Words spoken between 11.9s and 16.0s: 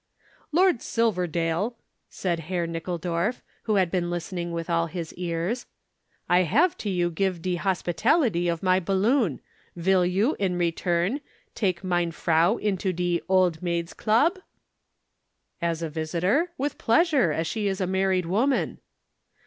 frau into de Old Maids' Club?" "As a